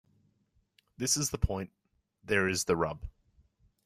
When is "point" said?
1.37-1.69